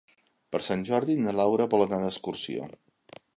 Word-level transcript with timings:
Per 0.55 0.61
Sant 0.67 0.85
Jordi 0.87 1.17
na 1.25 1.33
Laura 1.41 1.67
vol 1.75 1.85
anar 1.89 2.01
d'excursió. 2.05 2.73